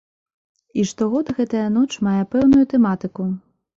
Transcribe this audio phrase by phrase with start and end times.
[0.83, 3.33] І штогод гэтая ноч мае пэўную тэматыку.